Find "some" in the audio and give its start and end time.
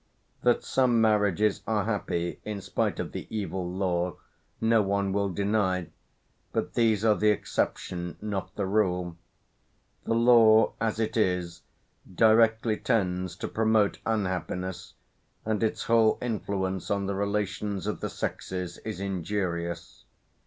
0.63-0.99